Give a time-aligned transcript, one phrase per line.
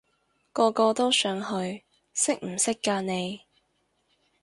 [0.51, 3.41] 個個都想去，識唔識㗎你？